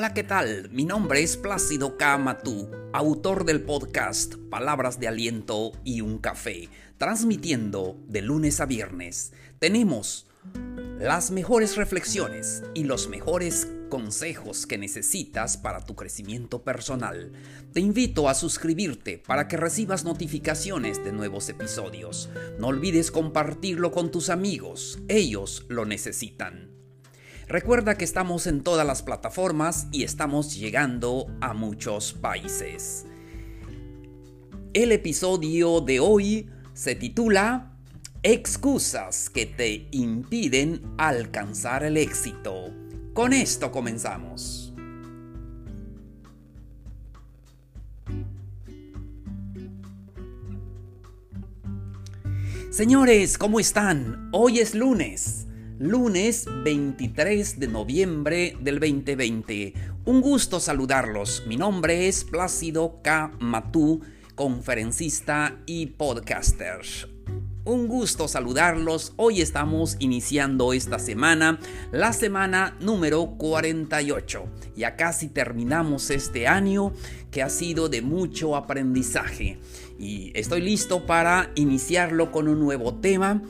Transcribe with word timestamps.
Hola, 0.00 0.14
¿qué 0.14 0.24
tal? 0.24 0.70
Mi 0.72 0.86
nombre 0.86 1.22
es 1.22 1.36
Plácido 1.36 1.98
Kamatú, 1.98 2.70
autor 2.94 3.44
del 3.44 3.60
podcast 3.60 4.36
Palabras 4.48 4.98
de 4.98 5.08
Aliento 5.08 5.72
y 5.84 6.00
un 6.00 6.16
Café, 6.16 6.70
transmitiendo 6.96 7.98
de 8.08 8.22
lunes 8.22 8.62
a 8.62 8.64
viernes. 8.64 9.34
Tenemos 9.58 10.26
las 10.98 11.30
mejores 11.30 11.76
reflexiones 11.76 12.62
y 12.72 12.84
los 12.84 13.10
mejores 13.10 13.68
consejos 13.90 14.66
que 14.66 14.78
necesitas 14.78 15.58
para 15.58 15.84
tu 15.84 15.94
crecimiento 15.96 16.64
personal. 16.64 17.32
Te 17.74 17.80
invito 17.80 18.30
a 18.30 18.32
suscribirte 18.32 19.18
para 19.18 19.48
que 19.48 19.58
recibas 19.58 20.06
notificaciones 20.06 21.04
de 21.04 21.12
nuevos 21.12 21.50
episodios. 21.50 22.30
No 22.58 22.68
olvides 22.68 23.10
compartirlo 23.10 23.92
con 23.92 24.10
tus 24.10 24.30
amigos, 24.30 24.98
ellos 25.08 25.66
lo 25.68 25.84
necesitan. 25.84 26.79
Recuerda 27.50 27.98
que 27.98 28.04
estamos 28.04 28.46
en 28.46 28.62
todas 28.62 28.86
las 28.86 29.02
plataformas 29.02 29.88
y 29.90 30.04
estamos 30.04 30.54
llegando 30.54 31.26
a 31.40 31.52
muchos 31.52 32.12
países. 32.12 33.06
El 34.72 34.92
episodio 34.92 35.80
de 35.80 35.98
hoy 35.98 36.48
se 36.74 36.94
titula 36.94 37.76
Excusas 38.22 39.28
que 39.28 39.46
te 39.46 39.88
impiden 39.90 40.80
alcanzar 40.96 41.82
el 41.82 41.96
éxito. 41.96 42.72
Con 43.14 43.32
esto 43.32 43.72
comenzamos. 43.72 44.72
Señores, 52.70 53.36
¿cómo 53.36 53.58
están? 53.58 54.28
Hoy 54.30 54.60
es 54.60 54.76
lunes 54.76 55.48
lunes 55.80 56.44
23 56.62 57.58
de 57.58 57.66
noviembre 57.66 58.54
del 58.60 58.78
2020. 58.80 59.72
Un 60.04 60.20
gusto 60.20 60.60
saludarlos. 60.60 61.44
Mi 61.46 61.56
nombre 61.56 62.06
es 62.06 62.24
Plácido 62.24 63.00
K. 63.02 63.32
Matú, 63.40 64.02
conferencista 64.34 65.56
y 65.64 65.86
podcaster. 65.86 66.80
Un 67.64 67.88
gusto 67.88 68.28
saludarlos. 68.28 69.14
Hoy 69.16 69.40
estamos 69.40 69.96
iniciando 70.00 70.74
esta 70.74 70.98
semana, 70.98 71.58
la 71.92 72.12
semana 72.12 72.76
número 72.80 73.36
48. 73.38 74.44
Ya 74.76 74.96
casi 74.96 75.28
terminamos 75.28 76.10
este 76.10 76.46
año 76.46 76.92
que 77.30 77.42
ha 77.42 77.48
sido 77.48 77.88
de 77.88 78.02
mucho 78.02 78.54
aprendizaje. 78.54 79.58
Y 79.98 80.30
estoy 80.34 80.60
listo 80.60 81.06
para 81.06 81.52
iniciarlo 81.54 82.32
con 82.32 82.48
un 82.48 82.60
nuevo 82.60 82.96
tema 82.96 83.42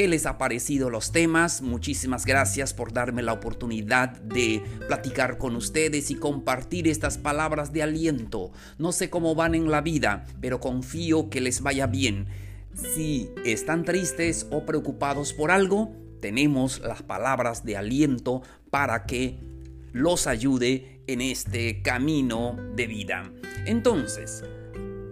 ¿Qué 0.00 0.08
les 0.08 0.24
ha 0.24 0.38
parecido 0.38 0.88
los 0.88 1.12
temas? 1.12 1.60
Muchísimas 1.60 2.24
gracias 2.24 2.72
por 2.72 2.94
darme 2.94 3.20
la 3.20 3.34
oportunidad 3.34 4.12
de 4.22 4.62
platicar 4.88 5.36
con 5.36 5.56
ustedes 5.56 6.10
y 6.10 6.14
compartir 6.14 6.88
estas 6.88 7.18
palabras 7.18 7.74
de 7.74 7.82
aliento. 7.82 8.50
No 8.78 8.92
sé 8.92 9.10
cómo 9.10 9.34
van 9.34 9.54
en 9.54 9.70
la 9.70 9.82
vida, 9.82 10.24
pero 10.40 10.58
confío 10.58 11.28
que 11.28 11.42
les 11.42 11.60
vaya 11.60 11.86
bien. 11.86 12.28
Si 12.74 13.28
están 13.44 13.84
tristes 13.84 14.46
o 14.50 14.64
preocupados 14.64 15.34
por 15.34 15.50
algo, 15.50 15.92
tenemos 16.22 16.80
las 16.80 17.02
palabras 17.02 17.66
de 17.66 17.76
aliento 17.76 18.40
para 18.70 19.04
que 19.04 19.38
los 19.92 20.26
ayude 20.26 21.02
en 21.08 21.20
este 21.20 21.82
camino 21.82 22.56
de 22.74 22.86
vida. 22.86 23.30
Entonces, 23.66 24.44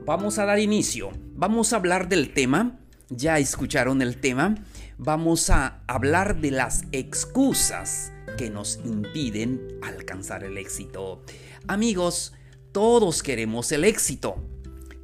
vamos 0.06 0.38
a 0.38 0.46
dar 0.46 0.58
inicio. 0.58 1.10
Vamos 1.34 1.74
a 1.74 1.76
hablar 1.76 2.08
del 2.08 2.32
tema. 2.32 2.78
Ya 3.10 3.38
escucharon 3.38 4.00
el 4.00 4.18
tema 4.18 4.54
vamos 4.98 5.48
a 5.48 5.80
hablar 5.86 6.40
de 6.40 6.50
las 6.50 6.82
excusas 6.90 8.12
que 8.36 8.50
nos 8.50 8.80
impiden 8.84 9.78
alcanzar 9.80 10.42
el 10.42 10.58
éxito. 10.58 11.22
Amigos, 11.68 12.34
todos 12.72 13.22
queremos 13.22 13.70
el 13.72 13.84
éxito. 13.84 14.44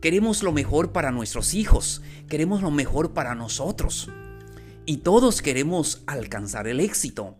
Queremos 0.01 0.43
lo 0.43 0.53
mejor 0.53 0.93
para 0.93 1.13
nuestros 1.13 1.55
hijos, 1.55 2.03
queremos 2.29 2.61
lo 2.61 2.71
mejor 2.71 3.15
para 3.15 3.35
nosotros. 3.35 4.11
Y 4.85 4.99
todos 4.99 5.41
queremos 5.41 6.03
alcanzar 6.07 6.67
el 6.67 6.81
éxito. 6.81 7.37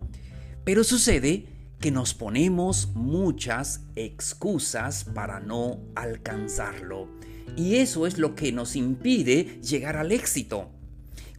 Pero 0.65 0.83
sucede 0.85 1.47
que 1.81 1.91
nos 1.91 2.15
ponemos 2.15 2.89
muchas 2.95 3.83
excusas 3.97 5.05
para 5.05 5.41
no 5.41 5.81
alcanzarlo. 5.95 7.09
Y 7.57 7.77
eso 7.77 8.07
es 8.07 8.17
lo 8.17 8.35
que 8.35 8.53
nos 8.53 8.77
impide 8.77 9.61
llegar 9.61 9.97
al 9.97 10.13
éxito. 10.13 10.71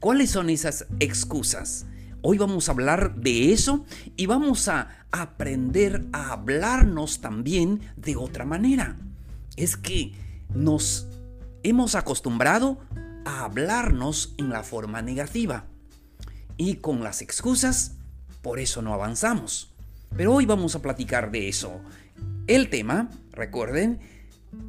¿Cuáles 0.06 0.30
son 0.30 0.52
esas 0.52 0.86
excusas? 1.00 1.88
Hoy 2.22 2.38
vamos 2.38 2.70
a 2.70 2.74
hablar 2.74 3.16
de 3.16 3.54
eso 3.54 3.88
y 4.16 4.28
vamos 4.28 4.68
a 4.68 5.04
aprender 5.12 6.06
a 6.14 6.32
hablarnos 6.34 7.22
también 7.22 7.82
de 7.98 8.16
otra 8.16 8.46
manera. 8.46 8.98
Es 9.56 9.76
que 9.76 10.14
nos 10.54 11.08
hemos 11.64 11.96
acostumbrado 11.96 12.78
a 13.26 13.46
hablarnos 13.46 14.36
en 14.38 14.50
la 14.50 14.62
forma 14.62 15.02
negativa. 15.02 15.66
Y 16.56 16.76
con 16.76 17.04
las 17.04 17.24
excusas, 17.24 17.94
por 18.44 18.60
eso 18.60 18.84
no 18.84 18.94
avanzamos. 18.94 19.74
Pero 20.16 20.36
hoy 20.36 20.46
vamos 20.46 20.76
a 20.76 20.84
platicar 20.84 21.32
de 21.32 21.50
eso. 21.50 21.82
El 22.46 22.70
tema, 22.70 23.10
recuerden, 23.32 24.02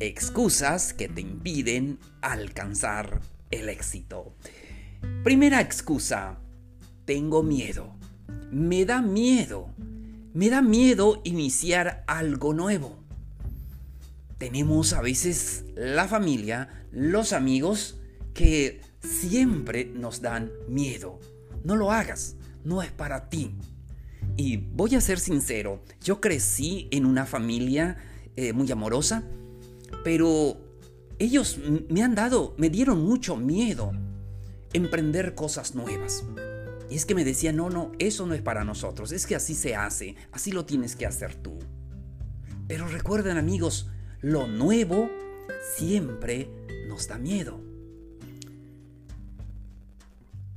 excusas 0.01 0.95
que 0.95 1.11
te 1.11 1.21
impiden 1.21 1.99
alcanzar 2.23 3.21
el 3.51 3.69
éxito. 3.69 4.33
Primera 5.23 5.61
excusa, 5.61 6.39
tengo 7.05 7.43
miedo. 7.43 7.97
Me 8.51 8.84
da 8.84 9.03
miedo. 9.03 9.69
Me 10.34 10.51
da 10.51 10.62
miedo 10.62 11.21
iniciar 11.25 12.05
algo 12.07 12.53
nuevo. 12.53 12.99
Tenemos 14.39 14.93
a 14.93 15.01
veces 15.01 15.65
la 15.75 16.06
familia, 16.09 16.69
los 16.93 17.33
amigos, 17.33 17.99
que 18.35 18.83
siempre 19.01 19.87
nos 19.87 20.21
dan 20.21 20.51
miedo. 20.69 21.19
No 21.65 21.75
lo 21.77 21.91
hagas, 21.91 22.37
no 22.65 22.83
es 22.83 22.93
para 22.93 23.31
ti. 23.31 23.55
Y 24.37 24.59
voy 24.59 24.95
a 24.95 25.01
ser 25.01 25.19
sincero, 25.19 25.83
yo 26.03 26.21
crecí 26.21 26.89
en 26.91 27.06
una 27.06 27.25
familia 27.25 27.97
eh, 28.37 28.53
muy 28.53 28.71
amorosa, 28.71 29.23
pero 30.05 30.61
ellos 31.19 31.59
me 31.89 32.03
han 32.03 32.15
dado, 32.15 32.55
me 32.59 32.69
dieron 32.69 33.03
mucho 33.03 33.37
miedo 33.37 33.93
emprender 34.76 35.34
cosas 35.34 35.75
nuevas. 35.75 36.25
Y 36.88 36.94
es 36.94 37.04
que 37.04 37.14
me 37.14 37.25
decía, 37.25 37.53
no, 37.53 37.69
no, 37.69 37.92
eso 37.98 38.26
no 38.26 38.34
es 38.34 38.42
para 38.42 38.64
nosotros, 38.64 39.10
es 39.10 39.26
que 39.26 39.34
así 39.34 39.54
se 39.54 39.75
hace, 39.75 40.14
así 40.32 40.53
lo 40.53 40.64
tienes 40.64 40.94
que 40.94 41.06
hacer 41.06 41.34
tú. 41.34 41.59
Pero 42.69 42.87
recuerden 42.87 43.38
amigos, 43.38 43.91
lo 44.20 44.47
nuevo 44.47 45.10
siempre 45.76 46.48
nos 46.88 47.09
da 47.09 47.19
miedo. 47.19 47.60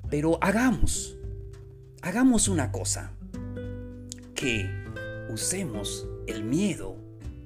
Pero 0.09 0.38
hagamos, 0.41 1.18
hagamos 2.01 2.47
una 2.47 2.72
cosa, 2.72 3.12
que 4.36 4.69
usemos 5.30 6.07
el 6.28 6.44
miedo 6.44 6.96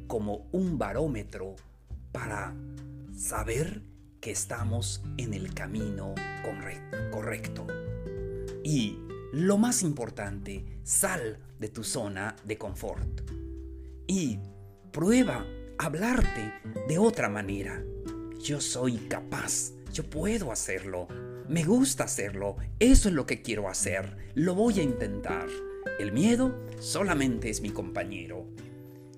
como 0.07 0.47
un 0.51 0.78
barómetro 0.78 1.55
para 2.11 2.53
saber 3.16 3.81
que 4.23 4.31
estamos 4.31 5.03
en 5.17 5.34
el 5.34 5.53
camino 5.53 6.16
correcto. 7.11 7.67
Y 8.63 8.97
lo 9.34 9.57
más 9.57 9.84
importante, 9.84 10.63
sal 10.81 11.39
de 11.59 11.67
tu 11.67 11.84
zona 11.84 12.38
de 12.45 12.57
confort 12.57 13.19
y 14.07 14.39
prueba 14.94 15.45
hablarte 15.78 16.53
de 16.88 16.97
otra 16.97 17.28
manera. 17.28 17.84
Yo 18.41 18.61
soy 18.61 18.95
capaz, 19.09 19.73
yo 19.91 20.09
puedo 20.09 20.53
hacerlo, 20.53 21.09
me 21.49 21.66
gusta 21.66 22.05
hacerlo, 22.05 22.55
eso 22.79 23.09
es 23.09 23.16
lo 23.16 23.26
que 23.26 23.41
quiero 23.41 23.67
hacer, 23.67 24.16
lo 24.35 24.55
voy 24.55 24.79
a 24.79 24.84
intentar. 24.84 25.47
El 25.99 26.14
miedo 26.14 26.66
solamente 26.79 27.49
es 27.49 27.59
mi 27.59 27.72
compañero. 27.72 28.47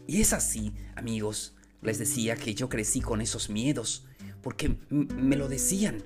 Y 0.08 0.22
es 0.22 0.34
así, 0.34 0.74
amigos, 0.96 1.55
les 1.86 2.00
decía 2.00 2.36
que 2.36 2.56
yo 2.56 2.68
crecí 2.68 3.02
con 3.02 3.22
esos 3.22 3.50
miedos, 3.50 4.06
porque 4.42 4.78
me 4.90 5.36
lo 5.36 5.48
decían. 5.48 6.04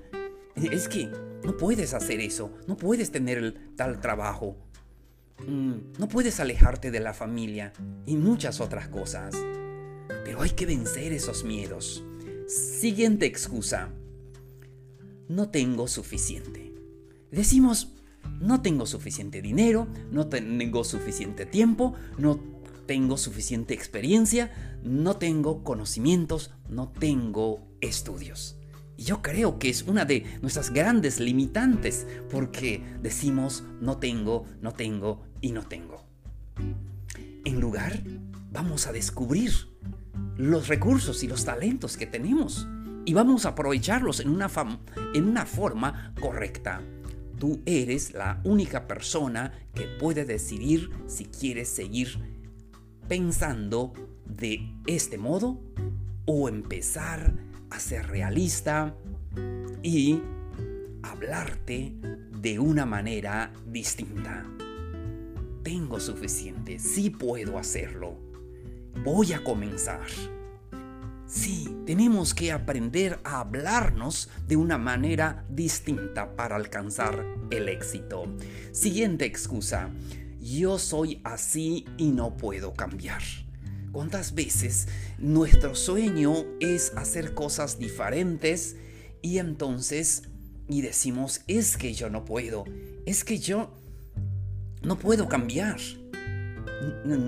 Es 0.54 0.88
que 0.88 1.10
no 1.44 1.56
puedes 1.56 1.94
hacer 1.94 2.20
eso, 2.20 2.52
no 2.66 2.76
puedes 2.76 3.10
tener 3.10 3.74
tal 3.76 4.00
trabajo, 4.00 4.56
mm, 5.46 5.98
no 5.98 6.08
puedes 6.08 6.38
alejarte 6.38 6.90
de 6.90 7.00
la 7.00 7.14
familia 7.14 7.72
y 8.06 8.16
muchas 8.16 8.60
otras 8.60 8.88
cosas. 8.88 9.34
Pero 10.24 10.42
hay 10.42 10.50
que 10.50 10.66
vencer 10.66 11.12
esos 11.12 11.44
miedos. 11.44 12.04
Siguiente 12.46 13.26
excusa. 13.26 13.90
No 15.28 15.48
tengo 15.48 15.88
suficiente. 15.88 16.74
Decimos, 17.30 17.92
no 18.40 18.60
tengo 18.60 18.86
suficiente 18.86 19.40
dinero, 19.40 19.86
no 20.10 20.26
tengo 20.26 20.84
suficiente 20.84 21.46
tiempo, 21.46 21.94
no 22.18 22.49
tengo 22.90 23.16
suficiente 23.16 23.72
experiencia, 23.72 24.50
no 24.82 25.14
tengo 25.14 25.62
conocimientos, 25.62 26.50
no 26.68 26.88
tengo 26.88 27.68
estudios. 27.80 28.56
Y 28.96 29.04
yo 29.04 29.22
creo 29.22 29.60
que 29.60 29.68
es 29.68 29.82
una 29.82 30.04
de 30.04 30.24
nuestras 30.42 30.70
grandes 30.70 31.20
limitantes 31.20 32.08
porque 32.32 32.82
decimos 33.00 33.62
no 33.80 33.98
tengo, 33.98 34.44
no 34.60 34.72
tengo 34.72 35.22
y 35.40 35.52
no 35.52 35.62
tengo. 35.62 36.04
En 37.44 37.60
lugar 37.60 38.02
vamos 38.50 38.88
a 38.88 38.92
descubrir 38.92 39.52
los 40.36 40.66
recursos 40.66 41.22
y 41.22 41.28
los 41.28 41.44
talentos 41.44 41.96
que 41.96 42.08
tenemos 42.08 42.66
y 43.04 43.14
vamos 43.14 43.46
a 43.46 43.50
aprovecharlos 43.50 44.18
en 44.18 44.30
una, 44.30 44.50
en 45.14 45.28
una 45.28 45.46
forma 45.46 46.12
correcta. 46.20 46.82
Tú 47.38 47.62
eres 47.66 48.14
la 48.14 48.40
única 48.42 48.88
persona 48.88 49.52
que 49.74 49.86
puede 49.86 50.24
decidir 50.24 50.90
si 51.06 51.26
quieres 51.26 51.68
seguir 51.68 52.39
pensando 53.10 53.92
de 54.24 54.72
este 54.86 55.18
modo 55.18 55.60
o 56.26 56.48
empezar 56.48 57.34
a 57.68 57.80
ser 57.80 58.06
realista 58.06 58.94
y 59.82 60.22
hablarte 61.02 61.92
de 62.40 62.60
una 62.60 62.86
manera 62.86 63.52
distinta. 63.66 64.46
Tengo 65.64 65.98
suficiente, 65.98 66.78
sí 66.78 67.10
puedo 67.10 67.58
hacerlo. 67.58 68.14
Voy 69.02 69.32
a 69.32 69.42
comenzar. 69.42 70.06
Sí, 71.26 71.68
tenemos 71.86 72.32
que 72.32 72.52
aprender 72.52 73.18
a 73.24 73.40
hablarnos 73.40 74.30
de 74.46 74.54
una 74.54 74.78
manera 74.78 75.44
distinta 75.48 76.36
para 76.36 76.54
alcanzar 76.54 77.24
el 77.50 77.68
éxito. 77.68 78.26
Siguiente 78.70 79.24
excusa. 79.24 79.90
Yo 80.40 80.78
soy 80.78 81.20
así 81.24 81.84
y 81.96 82.10
no 82.10 82.36
puedo 82.36 82.74
cambiar. 82.74 83.22
¿Cuántas 83.92 84.34
veces 84.34 84.88
nuestro 85.18 85.74
sueño 85.74 86.44
es 86.60 86.92
hacer 86.96 87.34
cosas 87.34 87.78
diferentes 87.78 88.76
y 89.22 89.38
entonces 89.38 90.22
y 90.68 90.82
decimos, 90.82 91.42
es 91.48 91.76
que 91.76 91.94
yo 91.94 92.10
no 92.10 92.24
puedo, 92.24 92.64
es 93.04 93.24
que 93.24 93.38
yo 93.38 93.74
no 94.82 94.98
puedo 94.98 95.28
cambiar 95.28 95.80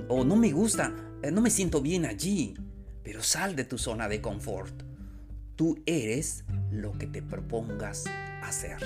o 0.08 0.24
no 0.24 0.36
me 0.36 0.52
gusta, 0.52 0.94
no 1.32 1.40
me 1.40 1.50
siento 1.50 1.80
bien 1.80 2.06
allí? 2.06 2.54
pero 3.02 3.22
sal 3.22 3.56
de 3.56 3.64
tu 3.64 3.78
zona 3.78 4.08
de 4.08 4.20
confort. 4.20 4.82
Tú 5.56 5.82
eres 5.86 6.44
lo 6.70 6.92
que 6.92 7.06
te 7.06 7.22
propongas 7.22 8.04
hacer. 8.42 8.78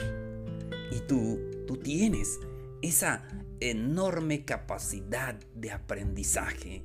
Y 0.91 1.01
tú, 1.07 1.39
tú 1.67 1.77
tienes 1.77 2.39
esa 2.83 3.27
enorme 3.61 4.45
capacidad 4.45 5.35
de 5.55 5.73
aprendizaje. 5.73 6.85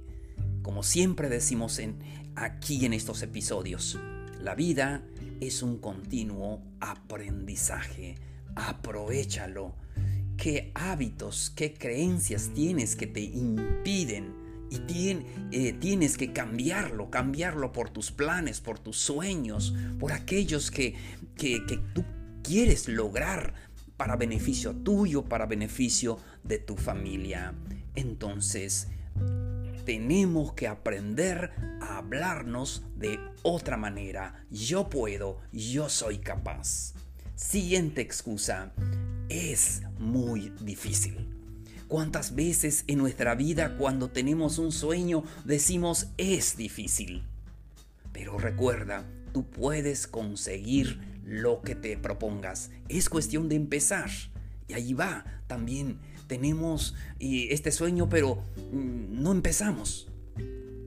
Como 0.61 0.83
siempre 0.83 1.29
decimos 1.29 1.79
en, 1.79 1.99
aquí 2.35 2.85
en 2.85 2.93
estos 2.93 3.21
episodios, 3.21 3.99
la 4.39 4.55
vida 4.55 5.03
es 5.39 5.63
un 5.63 5.77
continuo 5.77 6.63
aprendizaje. 6.79 8.15
Aprovechalo. 8.55 9.75
¿Qué 10.37 10.71
hábitos, 10.73 11.51
qué 11.55 11.73
creencias 11.73 12.51
tienes 12.53 12.95
que 12.95 13.05
te 13.05 13.21
impiden 13.21 14.41
y 14.71 15.17
eh, 15.51 15.73
tienes 15.73 16.17
que 16.17 16.31
cambiarlo, 16.31 17.11
cambiarlo 17.11 17.73
por 17.73 17.89
tus 17.89 18.11
planes, 18.11 18.61
por 18.61 18.79
tus 18.79 18.97
sueños, 18.97 19.75
por 19.99 20.13
aquellos 20.13 20.71
que, 20.71 20.95
que, 21.35 21.65
que 21.65 21.77
tú 21.93 22.05
quieres 22.41 22.87
lograr 22.87 23.53
para 24.01 24.15
beneficio 24.15 24.73
tuyo, 24.73 25.25
para 25.25 25.45
beneficio 25.45 26.17
de 26.43 26.57
tu 26.57 26.75
familia. 26.75 27.53
Entonces, 27.93 28.87
tenemos 29.85 30.53
que 30.53 30.67
aprender 30.67 31.51
a 31.79 31.97
hablarnos 31.99 32.81
de 32.97 33.19
otra 33.43 33.77
manera. 33.77 34.43
Yo 34.49 34.89
puedo, 34.89 35.41
yo 35.51 35.87
soy 35.87 36.17
capaz. 36.17 36.95
Siguiente 37.35 38.01
excusa, 38.01 38.73
es 39.29 39.83
muy 39.99 40.51
difícil. 40.61 41.37
¿Cuántas 41.87 42.33
veces 42.33 42.85
en 42.87 42.97
nuestra 42.97 43.35
vida 43.35 43.77
cuando 43.77 44.09
tenemos 44.09 44.57
un 44.57 44.71
sueño 44.71 45.23
decimos 45.45 46.07
es 46.17 46.57
difícil? 46.57 47.21
Pero 48.11 48.39
recuerda, 48.39 49.05
tú 49.31 49.47
puedes 49.47 50.07
conseguir 50.07 51.10
lo 51.23 51.61
que 51.61 51.75
te 51.75 51.97
propongas. 51.97 52.71
Es 52.89 53.09
cuestión 53.09 53.49
de 53.49 53.55
empezar. 53.55 54.09
Y 54.67 54.73
ahí 54.73 54.93
va. 54.93 55.25
También 55.47 55.99
tenemos 56.27 56.95
este 57.19 57.71
sueño, 57.71 58.09
pero 58.09 58.35
mm, 58.71 59.21
no 59.21 59.31
empezamos. 59.31 60.09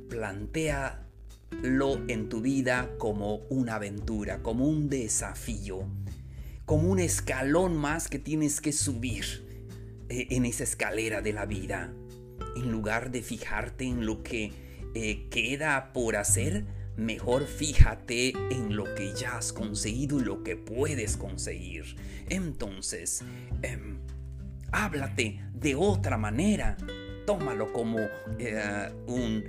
Plantéalo 0.08 2.02
en 2.08 2.28
tu 2.28 2.40
vida 2.40 2.90
como 2.98 3.36
una 3.50 3.76
aventura, 3.76 4.42
como 4.42 4.66
un 4.66 4.88
desafío, 4.88 5.86
como 6.64 6.90
un 6.90 6.98
escalón 6.98 7.76
más 7.76 8.08
que 8.08 8.18
tienes 8.18 8.60
que 8.60 8.72
subir 8.72 9.44
eh, 10.08 10.28
en 10.30 10.46
esa 10.46 10.64
escalera 10.64 11.20
de 11.20 11.32
la 11.32 11.46
vida. 11.46 11.92
En 12.56 12.70
lugar 12.70 13.10
de 13.10 13.22
fijarte 13.22 13.84
en 13.84 14.06
lo 14.06 14.22
que 14.22 14.52
eh, 14.94 15.26
queda 15.30 15.92
por 15.92 16.16
hacer, 16.16 16.64
mejor 16.96 17.46
fíjate 17.46 18.32
en 18.50 18.76
lo 18.76 18.94
que 18.94 19.12
ya 19.14 19.36
has 19.36 19.52
conseguido 19.52 20.20
y 20.20 20.24
lo 20.24 20.42
que 20.42 20.56
puedes 20.56 21.16
conseguir. 21.16 21.96
Entonces, 22.28 23.22
em, 23.62 23.98
háblate 24.72 25.40
de 25.52 25.74
otra 25.74 26.16
manera. 26.18 26.76
Tómalo 27.26 27.72
como 27.72 27.98
eh, 28.38 28.92
un, 29.06 29.44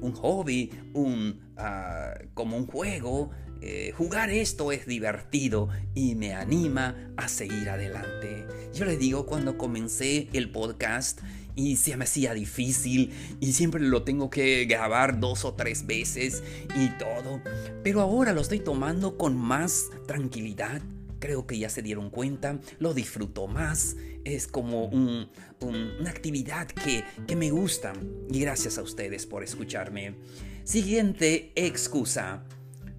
un, 0.00 0.12
hobby, 0.12 0.70
un, 0.94 1.40
ah, 1.56 2.14
como 2.34 2.56
un 2.56 2.66
juego, 2.66 3.30
eh, 3.62 3.92
jugar 3.96 4.30
esto 4.30 4.70
es 4.70 4.86
divertido 4.86 5.68
y 5.94 6.14
me 6.14 6.34
anima 6.34 7.12
a 7.16 7.26
seguir 7.28 7.70
adelante. 7.70 8.46
Yo 8.74 8.84
le 8.84 8.96
digo 8.96 9.26
cuando 9.26 9.56
comencé 9.56 10.28
el 10.32 10.50
podcast 10.50 11.20
y 11.56 11.76
se 11.76 11.96
me 11.96 12.04
hacía 12.04 12.34
difícil 12.34 13.12
y 13.40 13.54
siempre 13.54 13.80
lo 13.80 14.04
tengo 14.04 14.30
que 14.30 14.66
grabar 14.66 15.18
dos 15.18 15.44
o 15.44 15.54
tres 15.54 15.86
veces 15.86 16.44
y 16.76 16.90
todo, 16.98 17.40
pero 17.82 18.02
ahora 18.02 18.32
lo 18.32 18.42
estoy 18.42 18.60
tomando 18.60 19.16
con 19.18 19.36
más 19.36 19.86
tranquilidad. 20.06 20.82
Creo 21.18 21.46
que 21.46 21.58
ya 21.58 21.70
se 21.70 21.80
dieron 21.80 22.10
cuenta, 22.10 22.60
lo 22.78 22.92
disfruto 22.92 23.48
más, 23.48 23.96
es 24.24 24.46
como 24.46 24.84
una 24.84 26.10
actividad 26.10 26.66
que, 26.68 27.02
que 27.26 27.36
me 27.36 27.50
gusta 27.50 27.94
y 28.30 28.38
gracias 28.38 28.76
a 28.76 28.82
ustedes 28.82 29.24
por 29.24 29.42
escucharme. 29.42 30.14
Siguiente 30.62 31.52
excusa 31.54 32.44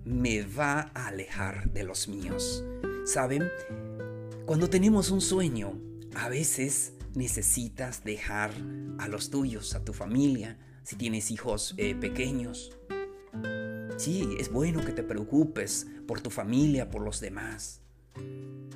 me 0.04 0.42
va 0.42 0.92
a 0.96 1.08
alejar 1.08 1.72
de 1.72 1.84
los 1.84 2.08
míos. 2.08 2.64
¿Saben? 3.06 3.50
Cuando 4.46 4.70
tenemos 4.70 5.12
un 5.12 5.22
sueño, 5.22 5.80
a 6.16 6.30
veces 6.30 6.94
necesitas 7.18 8.04
dejar 8.04 8.52
a 9.00 9.08
los 9.08 9.30
tuyos, 9.32 9.74
a 9.74 9.84
tu 9.84 9.92
familia, 9.92 10.58
si 10.84 10.96
tienes 10.96 11.32
hijos 11.32 11.74
eh, 11.78 11.96
pequeños. 11.96 12.72
Sí, 13.98 14.36
es 14.40 14.52
bueno 14.52 14.86
que 14.86 14.92
te 14.92 15.02
preocupes 15.02 15.88
por 16.08 16.22
tu 16.22 16.30
familia, 16.30 16.92
por 16.92 17.02
los 17.02 17.20
demás. 17.20 17.82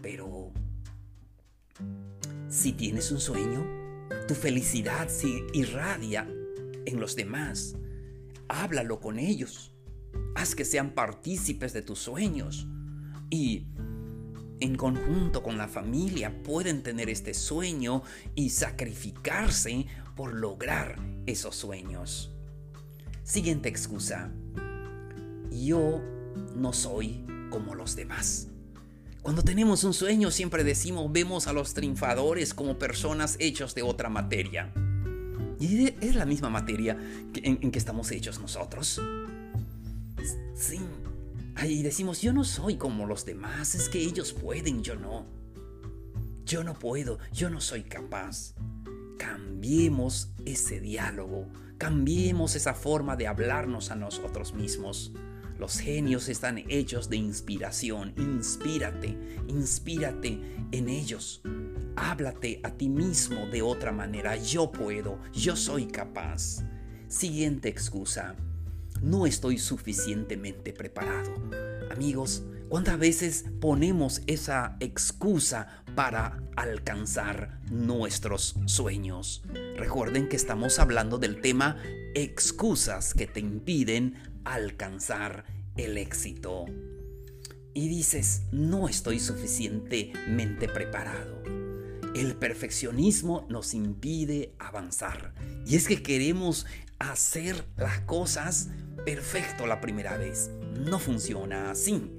Pero 0.02 0.52
si 2.50 2.74
tienes 2.74 3.12
un 3.12 3.20
sueño, 3.20 3.64
tu 4.28 4.34
felicidad 4.34 5.08
se 5.08 5.46
irradia 5.54 6.28
en 6.86 7.00
los 7.00 7.16
demás. 7.16 7.76
Háblalo 8.50 9.00
con 9.00 9.20
ellos. 9.20 9.72
Haz 10.36 10.56
que 10.56 10.66
sean 10.66 10.96
partícipes 10.96 11.74
de 11.74 11.84
tus 11.84 12.00
sueños. 12.00 12.68
Y 13.30 13.68
en 14.62 14.76
conjunto 14.76 15.44
con 15.44 15.58
la 15.58 15.68
familia 15.68 16.42
pueden 16.44 16.84
tener 16.84 17.10
este 17.10 17.34
sueño 17.34 18.04
y 18.36 18.52
sacrificarse 18.52 19.88
por 20.16 20.34
lograr 20.34 21.00
esos 21.26 21.56
sueños. 21.56 22.32
Siguiente 23.24 23.70
excusa. 23.70 24.32
Yo 25.52 26.02
no 26.56 26.72
soy 26.74 27.26
como 27.50 27.76
los 27.76 27.96
demás. 27.96 28.48
Cuando 29.22 29.44
tenemos 29.44 29.84
un 29.84 29.94
sueño 29.94 30.32
siempre 30.32 30.64
decimos, 30.64 31.12
vemos 31.12 31.48
a 31.48 31.54
los 31.54 31.74
triunfadores 31.74 32.54
como 32.54 32.80
personas 32.80 33.36
hechos 33.40 33.76
de 33.76 33.82
otra 33.82 34.10
materia. 34.10 34.72
Y 35.60 35.94
es 36.04 36.16
la 36.16 36.26
misma 36.26 36.50
materia 36.50 36.98
en, 37.36 37.60
en 37.62 37.72
que 37.72 37.78
estamos 37.78 38.12
hechos 38.12 38.40
nosotros. 38.40 39.02
Sí. 40.56 40.80
Y 41.64 41.84
decimos, 41.84 42.22
yo 42.22 42.34
no 42.34 42.44
soy 42.44 42.76
como 42.76 43.06
los 43.06 43.26
demás, 43.26 43.76
es 43.76 43.88
que 43.88 44.00
ellos 44.00 44.34
pueden, 44.34 44.84
yo 44.84 44.96
no. 44.96 45.28
Yo 46.44 46.64
no 46.64 46.74
puedo, 46.74 47.20
yo 47.32 47.50
no 47.50 47.62
soy 47.62 47.84
capaz. 47.84 48.56
Cambiemos 49.20 50.34
ese 50.46 50.80
diálogo, 50.80 51.48
cambiemos 51.78 52.56
esa 52.56 52.74
forma 52.74 53.16
de 53.16 53.28
hablarnos 53.28 53.92
a 53.92 53.96
nosotros 53.96 54.54
mismos. 54.54 55.14
Los 55.60 55.78
genios 55.78 56.30
están 56.30 56.64
hechos 56.68 57.10
de 57.10 57.18
inspiración. 57.18 58.16
Inspírate, 58.18 59.16
inspírate 59.48 60.42
en 60.72 60.90
ellos. 60.90 61.44
Háblate 61.96 62.60
a 62.64 62.72
ti 62.72 62.90
mismo 62.90 63.46
de 63.46 63.62
otra 63.62 63.92
manera. 63.92 64.36
Yo 64.36 64.72
puedo, 64.72 65.20
yo 65.32 65.56
soy 65.56 65.86
capaz. 65.86 66.64
Siguiente 67.08 67.70
excusa 67.70 68.36
no 69.02 69.26
estoy 69.26 69.58
suficientemente 69.58 70.74
preparado. 70.74 71.34
Amigos, 71.92 72.44
¿cuántas 72.70 72.98
veces 72.98 73.46
ponemos 73.60 74.22
esa 74.28 74.78
excusa 74.80 75.84
para 75.96 76.42
alcanzar 76.56 77.60
nuestros 77.70 78.56
sueños? 78.66 79.44
Recuerden 79.76 80.30
que 80.30 80.36
estamos 80.36 80.80
hablando 80.80 81.18
del 81.18 81.42
tema 81.42 81.78
excusas 82.14 83.14
que 83.14 83.28
te 83.28 83.40
impiden 83.40 84.16
alcanzar 84.46 85.46
el 85.78 85.98
éxito. 85.98 86.66
Y 87.74 87.88
dices, 87.88 88.44
no 88.52 88.90
estoy 88.90 89.20
suficientemente 89.20 90.68
preparado. 90.68 91.42
El 92.14 92.36
perfeccionismo 92.36 93.46
nos 93.50 93.74
impide 93.74 94.54
avanzar. 94.60 95.34
Y 95.66 95.76
es 95.78 95.88
que 95.88 96.04
queremos 96.04 96.66
hacer 97.00 97.66
las 97.78 98.02
cosas 98.02 98.70
perfecto 99.06 99.68
la 99.68 99.82
primera 99.82 100.18
vez. 100.18 100.52
No 100.74 101.00
funciona 101.00 101.72
así. 101.72 102.12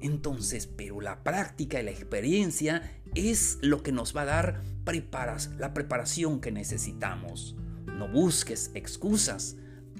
Entonces, 0.00 0.66
pero 0.66 1.00
la 1.00 1.22
práctica 1.22 1.80
y 1.80 1.84
la 1.84 1.90
experiencia 1.90 3.00
es 3.14 3.58
lo 3.62 3.82
que 3.82 3.92
nos 3.92 4.14
va 4.14 4.22
a 4.22 4.26
dar 4.26 4.62
preparas, 4.84 5.50
la 5.58 5.72
preparación 5.72 6.40
que 6.40 6.52
necesitamos. 6.52 7.56
No 7.86 8.08
busques 8.08 8.70
excusas. 8.74 9.56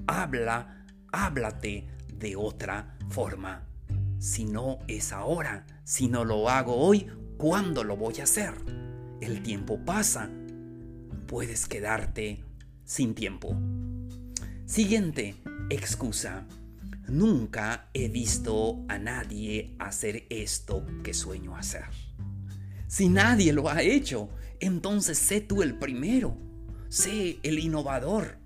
Habla, 0.06 0.84
háblate 1.12 1.88
de 2.18 2.36
otra 2.36 2.98
forma. 3.08 3.66
Si 4.18 4.44
no 4.44 4.78
es 4.88 5.12
ahora, 5.12 5.66
si 5.84 6.08
no 6.08 6.24
lo 6.24 6.48
hago 6.48 6.76
hoy, 6.76 7.06
¿cuándo 7.38 7.84
lo 7.84 7.96
voy 7.96 8.20
a 8.20 8.24
hacer? 8.24 8.54
El 9.20 9.42
tiempo 9.42 9.78
pasa. 9.84 10.28
Puedes 11.26 11.66
quedarte 11.66 12.44
sin 12.84 13.14
tiempo. 13.14 13.56
Siguiente 14.66 15.34
excusa. 15.70 16.46
Nunca 17.08 17.90
he 17.92 18.08
visto 18.08 18.84
a 18.88 18.98
nadie 18.98 19.76
hacer 19.78 20.26
esto 20.30 20.86
que 21.02 21.12
sueño 21.12 21.56
hacer. 21.56 21.84
Si 22.86 23.08
nadie 23.08 23.52
lo 23.52 23.68
ha 23.68 23.82
hecho, 23.82 24.30
entonces 24.60 25.18
sé 25.18 25.40
tú 25.40 25.62
el 25.62 25.78
primero. 25.78 26.36
Sé 26.88 27.38
el 27.42 27.58
innovador 27.58 28.38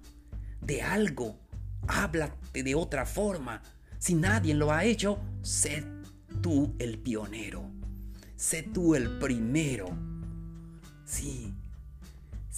de 0.61 0.83
algo. 0.83 1.39
Háblate 1.87 2.63
de 2.63 2.75
otra 2.75 3.07
forma. 3.07 3.63
Si 3.99 4.15
nadie 4.15 4.55
lo 4.55 4.73
ha 4.73 4.85
hecho, 4.85 5.19
sé 5.43 5.85
tú 6.41 6.75
el 6.79 6.99
pionero. 6.99 7.71
Sé 8.37 8.63
tú 8.63 8.95
el 8.95 9.19
primero. 9.19 9.89
Sí. 11.05 11.55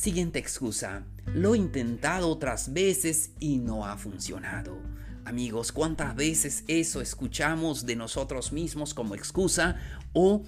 Siguiente 0.00 0.38
excusa. 0.38 1.04
Lo 1.26 1.54
he 1.54 1.58
intentado 1.58 2.30
otras 2.30 2.72
veces 2.72 3.32
y 3.38 3.58
no 3.58 3.84
ha 3.84 3.98
funcionado. 3.98 4.78
Amigos, 5.26 5.72
¿cuántas 5.72 6.16
veces 6.16 6.64
eso 6.68 7.02
escuchamos 7.02 7.84
de 7.84 7.96
nosotros 7.96 8.50
mismos 8.50 8.94
como 8.94 9.14
excusa 9.14 9.76
o 10.14 10.42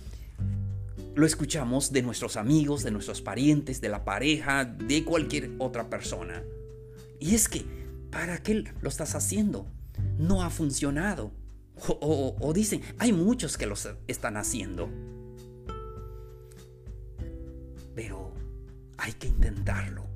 lo 1.14 1.26
escuchamos 1.26 1.92
de 1.92 2.00
nuestros 2.00 2.38
amigos, 2.38 2.82
de 2.82 2.92
nuestros 2.92 3.20
parientes, 3.20 3.82
de 3.82 3.90
la 3.90 4.06
pareja, 4.06 4.64
de 4.64 5.04
cualquier 5.04 5.50
otra 5.58 5.90
persona? 5.90 6.42
Y 7.20 7.34
es 7.34 7.46
que, 7.46 7.66
¿para 8.10 8.42
qué 8.42 8.64
lo 8.80 8.88
estás 8.88 9.14
haciendo? 9.14 9.66
No 10.16 10.42
ha 10.42 10.48
funcionado. 10.48 11.30
O, 12.00 12.52
dicen, 12.54 12.80
hay 12.96 13.12
muchos 13.12 13.58
que 13.58 13.66
lo 13.66 13.74
están 14.06 14.38
haciendo. 14.38 14.88
Pero 17.94 18.31
hay 19.02 19.14
que 19.14 19.26
intentarlo. 19.26 20.06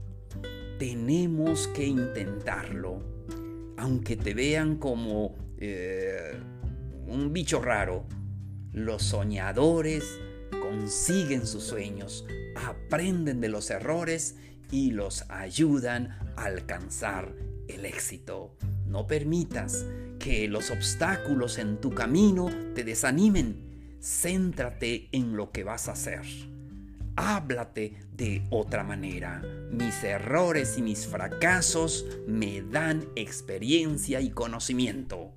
Tenemos 0.79 1.67
que 1.69 1.85
intentarlo. 1.85 3.03
Aunque 3.77 4.17
te 4.17 4.33
vean 4.33 4.77
como 4.77 5.35
eh, 5.59 6.39
un 7.07 7.33
bicho 7.33 7.61
raro, 7.61 8.07
los 8.73 9.03
soñadores 9.03 10.21
consiguen 10.61 11.47
sus 11.47 11.65
sueños, 11.65 12.25
aprenden 12.55 13.41
de 13.41 13.49
los 13.49 13.71
errores 13.71 14.37
y 14.71 14.93
los 14.93 15.29
ayudan 15.31 16.11
a 16.37 16.45
alcanzar 16.45 17.35
el 17.67 17.85
éxito. 17.85 18.55
No 18.87 19.09
permitas 19.09 19.85
que 20.21 20.47
los 20.47 20.71
obstáculos 20.71 21.59
en 21.59 21.81
tu 21.81 21.91
camino 21.91 22.51
te 22.75 22.85
desanimen. 22.85 23.99
Céntrate 24.01 25.09
en 25.11 25.37
lo 25.37 25.51
que 25.51 25.65
vas 25.65 25.89
a 25.89 25.93
hacer 25.93 26.23
háblate 27.17 27.97
de 28.13 28.47
otra 28.51 28.85
manera. 28.85 29.43
Mis 29.71 30.05
errores 30.05 30.79
y 30.79 30.83
mis 30.83 31.07
fracasos 31.07 32.07
me 32.27 32.63
dan 32.63 33.09
experiencia 33.17 34.21
y 34.21 34.31
conocimiento. 34.31 35.33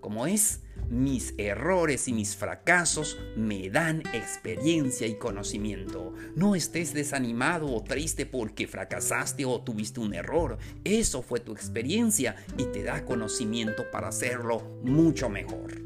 ¿Cómo 0.00 0.26
es? 0.26 0.60
Mis 0.90 1.34
errores 1.38 2.08
y 2.08 2.12
mis 2.12 2.36
fracasos 2.36 3.18
me 3.36 3.70
dan 3.70 4.02
experiencia 4.12 5.06
y 5.06 5.16
conocimiento. 5.16 6.12
No 6.36 6.54
estés 6.54 6.92
desanimado 6.92 7.74
o 7.74 7.82
triste 7.82 8.26
porque 8.26 8.66
fracasaste 8.66 9.46
o 9.46 9.62
tuviste 9.62 10.00
un 10.00 10.12
error. 10.12 10.58
Eso 10.84 11.22
fue 11.22 11.40
tu 11.40 11.52
experiencia 11.52 12.36
y 12.58 12.66
te 12.66 12.82
da 12.82 13.04
conocimiento 13.06 13.90
para 13.90 14.08
hacerlo 14.08 14.60
mucho 14.82 15.30
mejor. 15.30 15.80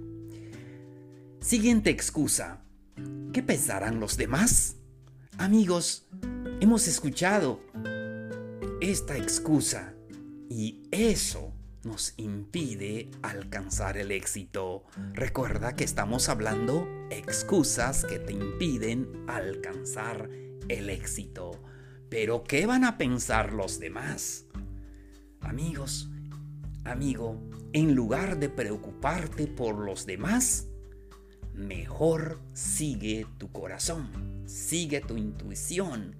Siguiente 1.40 1.90
excusa. 1.90 2.64
¿Qué 3.32 3.42
pensarán 3.44 4.00
los 4.00 4.16
demás? 4.16 4.77
Amigos, 5.38 6.04
hemos 6.60 6.88
escuchado 6.88 7.60
esta 8.80 9.16
excusa 9.16 9.94
y 10.50 10.82
eso 10.90 11.52
nos 11.84 12.14
impide 12.16 13.08
alcanzar 13.22 13.98
el 13.98 14.10
éxito. 14.10 14.82
Recuerda 15.12 15.76
que 15.76 15.84
estamos 15.84 16.28
hablando 16.28 16.88
excusas 17.10 18.04
que 18.04 18.18
te 18.18 18.32
impiden 18.32 19.26
alcanzar 19.28 20.28
el 20.68 20.90
éxito. 20.90 21.52
Pero 22.08 22.42
¿qué 22.42 22.66
van 22.66 22.84
a 22.84 22.98
pensar 22.98 23.52
los 23.52 23.78
demás? 23.78 24.46
Amigos, 25.40 26.10
amigo, 26.82 27.40
en 27.72 27.94
lugar 27.94 28.40
de 28.40 28.48
preocuparte 28.48 29.46
por 29.46 29.78
los 29.78 30.04
demás, 30.04 30.66
mejor 31.58 32.40
sigue 32.54 33.26
tu 33.38 33.50
corazón 33.52 34.28
sigue 34.48 35.00
tu 35.00 35.16
intuición. 35.16 36.16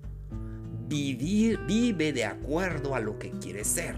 Vive 0.89 2.13
de 2.13 2.25
acuerdo 2.25 2.95
a 2.95 3.01
lo 3.01 3.19
que 3.19 3.31
quieres 3.31 3.67
ser. 3.67 3.97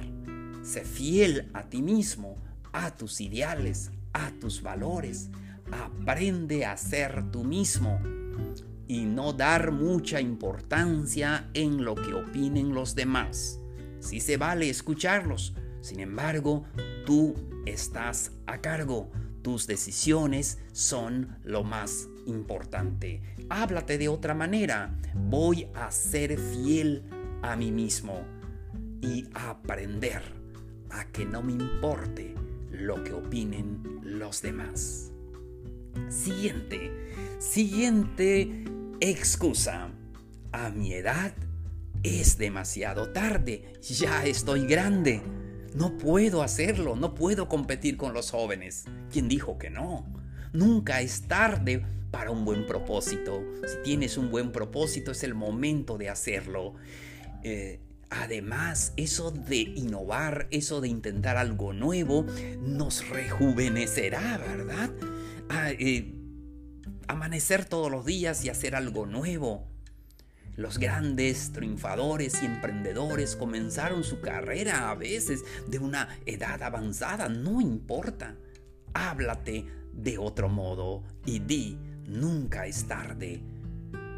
Sé 0.62 0.84
fiel 0.84 1.50
a 1.52 1.64
ti 1.64 1.82
mismo, 1.82 2.36
a 2.72 2.96
tus 2.96 3.20
ideales, 3.20 3.90
a 4.12 4.30
tus 4.40 4.62
valores. 4.62 5.30
Aprende 5.70 6.64
a 6.64 6.76
ser 6.76 7.30
tú 7.30 7.44
mismo 7.44 8.00
y 8.88 9.04
no 9.04 9.32
dar 9.32 9.70
mucha 9.70 10.20
importancia 10.20 11.48
en 11.54 11.84
lo 11.84 11.94
que 11.94 12.12
opinen 12.12 12.74
los 12.74 12.94
demás. 12.94 13.60
Sí 14.00 14.20
se 14.20 14.36
vale 14.36 14.68
escucharlos, 14.68 15.54
sin 15.80 16.00
embargo, 16.00 16.64
tú 17.06 17.34
estás 17.66 18.32
a 18.46 18.60
cargo. 18.60 19.10
Tus 19.42 19.66
decisiones 19.66 20.58
son 20.72 21.38
lo 21.44 21.64
más 21.64 22.08
importante. 22.26 23.22
Háblate 23.48 23.98
de 23.98 24.08
otra 24.08 24.34
manera. 24.34 24.98
Voy 25.14 25.66
a 25.74 25.90
ser 25.90 26.38
fiel 26.38 27.04
a 27.42 27.56
mí 27.56 27.72
mismo 27.72 28.22
y 29.00 29.26
a 29.34 29.50
aprender 29.50 30.22
a 30.90 31.06
que 31.06 31.24
no 31.24 31.42
me 31.42 31.52
importe 31.52 32.34
lo 32.70 33.02
que 33.02 33.12
opinen 33.12 34.00
los 34.02 34.42
demás. 34.42 35.12
Siguiente, 36.08 36.90
siguiente 37.38 38.64
excusa. 39.00 39.90
A 40.52 40.70
mi 40.70 40.92
edad 40.92 41.32
es 42.02 42.38
demasiado 42.38 43.10
tarde, 43.10 43.72
ya 43.82 44.24
estoy 44.26 44.66
grande. 44.66 45.22
No 45.74 45.96
puedo 45.96 46.42
hacerlo, 46.42 46.96
no 46.96 47.14
puedo 47.14 47.48
competir 47.48 47.96
con 47.96 48.12
los 48.12 48.30
jóvenes. 48.30 48.86
¿Quién 49.12 49.28
dijo 49.28 49.58
que 49.58 49.70
no? 49.70 50.04
Nunca 50.52 51.00
es 51.00 51.22
tarde 51.28 51.84
para 52.10 52.30
un 52.30 52.44
buen 52.44 52.66
propósito. 52.66 53.44
Si 53.66 53.76
tienes 53.84 54.16
un 54.16 54.30
buen 54.30 54.50
propósito 54.50 55.12
es 55.12 55.22
el 55.22 55.34
momento 55.34 55.96
de 55.96 56.08
hacerlo. 56.08 56.74
Eh, 57.44 57.80
además, 58.10 58.92
eso 58.96 59.30
de 59.30 59.58
innovar, 59.58 60.48
eso 60.50 60.80
de 60.80 60.88
intentar 60.88 61.36
algo 61.36 61.72
nuevo, 61.72 62.26
nos 62.60 63.08
rejuvenecerá, 63.08 64.38
¿verdad? 64.38 64.90
Ah, 65.48 65.70
eh, 65.70 66.14
amanecer 67.06 67.64
todos 67.64 67.90
los 67.90 68.04
días 68.04 68.44
y 68.44 68.48
hacer 68.48 68.74
algo 68.74 69.06
nuevo. 69.06 69.69
Los 70.56 70.78
grandes 70.78 71.52
triunfadores 71.52 72.42
y 72.42 72.46
emprendedores 72.46 73.36
comenzaron 73.36 74.04
su 74.04 74.20
carrera 74.20 74.90
a 74.90 74.94
veces 74.94 75.44
de 75.68 75.78
una 75.78 76.08
edad 76.26 76.62
avanzada, 76.62 77.28
no 77.28 77.60
importa. 77.60 78.36
Háblate 78.92 79.64
de 79.92 80.18
otro 80.18 80.48
modo 80.48 81.02
y 81.24 81.38
di, 81.38 81.78
nunca 82.06 82.66
es 82.66 82.86
tarde. 82.86 83.40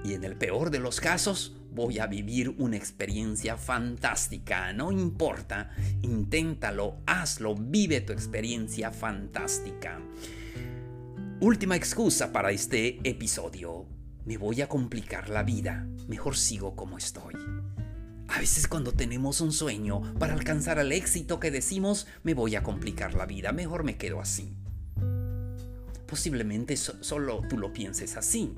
Y 0.04 0.14
en 0.14 0.24
el 0.24 0.36
peor 0.36 0.70
de 0.70 0.80
los 0.80 1.00
casos, 1.00 1.56
voy 1.70 1.98
a 1.98 2.06
vivir 2.06 2.54
una 2.58 2.76
experiencia 2.76 3.56
fantástica. 3.56 4.72
No 4.72 4.90
importa, 4.90 5.70
inténtalo, 6.02 6.98
hazlo, 7.06 7.54
vive 7.54 8.00
tu 8.00 8.12
experiencia 8.12 8.90
fantástica. 8.90 10.00
Última 11.40 11.76
excusa 11.76 12.32
para 12.32 12.50
este 12.50 12.98
episodio. 13.04 13.86
Me 14.24 14.36
voy 14.36 14.60
a 14.60 14.68
complicar 14.68 15.28
la 15.28 15.42
vida. 15.42 15.86
Mejor 16.08 16.36
sigo 16.36 16.76
como 16.76 16.98
estoy. 16.98 17.34
A 18.28 18.38
veces 18.38 18.68
cuando 18.68 18.92
tenemos 18.92 19.40
un 19.40 19.52
sueño 19.52 20.00
para 20.18 20.32
alcanzar 20.32 20.78
el 20.78 20.92
éxito 20.92 21.38
que 21.38 21.50
decimos, 21.50 22.06
me 22.22 22.32
voy 22.32 22.56
a 22.56 22.62
complicar 22.62 23.14
la 23.14 23.26
vida, 23.26 23.52
mejor 23.52 23.84
me 23.84 23.96
quedo 23.96 24.20
así. 24.20 24.56
Posiblemente 26.06 26.76
solo 26.76 27.42
tú 27.48 27.58
lo 27.58 27.72
pienses 27.72 28.16
así. 28.16 28.54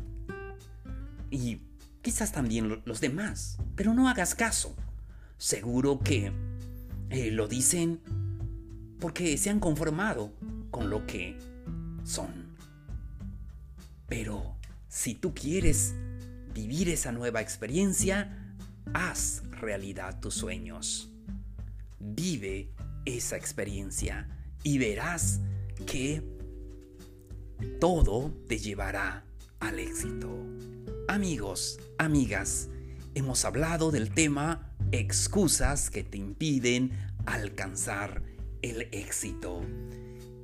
Y 1.30 1.62
quizás 2.02 2.30
también 2.30 2.83
los 2.85 3.00
demás, 3.00 3.59
pero 3.75 3.94
no 3.94 4.09
hagas 4.09 4.35
caso. 4.35 4.76
Seguro 5.38 5.99
que 5.99 6.33
eh, 7.11 7.30
lo 7.30 7.49
dicen 7.49 8.00
porque 9.00 9.37
se 9.38 9.50
han 9.50 9.61
conformado 9.61 10.33
con 10.71 10.88
lo 10.88 11.06
que 11.06 11.37
son. 12.04 12.54
Pero 14.06 14.54
si 14.95 15.17
tú 15.17 15.35
quieres 15.35 15.93
vivir 16.55 16.89
esa 16.89 17.11
nueva 17.11 17.41
experiencia, 17.41 18.55
haz 18.93 19.43
realidad 19.51 20.21
tus 20.21 20.35
sueños. 20.35 21.11
Vive 21.99 22.71
esa 23.05 23.37
experiencia 23.37 24.29
y 24.63 24.79
verás 24.79 25.41
que 25.85 26.23
todo 27.81 28.33
te 28.47 28.59
llevará 28.59 29.25
al 29.59 29.81
éxito. 29.81 30.31
Amigos, 31.09 31.81
amigas, 31.99 32.69
hemos 33.17 33.45
hablado 33.45 33.91
del 33.91 34.15
tema 34.15 34.77
excusas 34.93 35.91
que 35.91 36.05
te 36.05 36.19
impiden 36.19 36.93
alcanzar 37.27 38.23
el 38.63 38.83
éxito. 38.93 39.61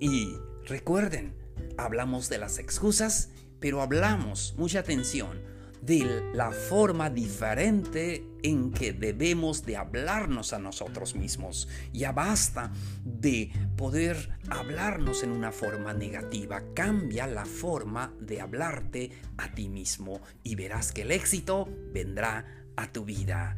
Y 0.01 0.35
recuerden, 0.67 1.37
hablamos 1.79 2.29
de 2.29 2.39
las 2.39 2.59
excusas, 2.59 3.31
pero 3.61 3.83
hablamos, 3.83 4.55
mucha 4.57 4.81
atención, 4.81 5.51
de 5.83 6.23
la 6.35 6.51
forma 6.51 7.09
diferente 7.09 8.27
en 8.43 8.71
que 8.71 8.93
debemos 8.93 9.65
de 9.65 9.77
hablarnos 9.77 10.53
a 10.53 10.59
nosotros 10.59 11.15
mismos. 11.15 11.69
Ya 11.93 12.13
basta 12.13 12.73
de 13.05 13.51
poder 13.77 14.39
hablarnos 14.51 15.23
en 15.23 15.31
una 15.31 15.53
forma 15.53 15.95
negativa. 15.95 16.63
Cambia 16.75 17.27
la 17.27 17.45
forma 17.45 18.13
de 18.21 18.41
hablarte 18.41 19.11
a 19.39 19.55
ti 19.55 19.69
mismo 19.69 20.21
y 20.43 20.55
verás 20.55 20.93
que 20.93 21.03
el 21.03 21.13
éxito 21.13 21.69
vendrá 21.93 22.67
a 22.77 22.93
tu 22.93 23.05
vida. 23.05 23.57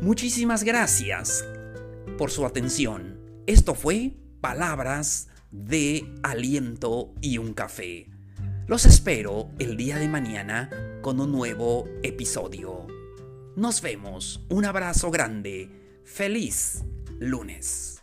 Muchísimas 0.00 0.64
gracias 0.64 1.44
por 2.18 2.30
su 2.30 2.46
atención. 2.46 3.20
Esto 3.46 3.74
fue 3.74 4.16
Palabras 4.40 5.28
de 5.50 6.12
Aliento 6.22 7.14
y 7.20 7.38
un 7.38 7.52
Café. 7.54 8.11
Los 8.72 8.86
espero 8.86 9.50
el 9.58 9.76
día 9.76 9.98
de 9.98 10.08
mañana 10.08 10.70
con 11.02 11.20
un 11.20 11.30
nuevo 11.30 11.84
episodio. 12.02 12.86
Nos 13.54 13.82
vemos. 13.82 14.46
Un 14.48 14.64
abrazo 14.64 15.10
grande. 15.10 15.68
Feliz 16.04 16.82
lunes. 17.18 18.00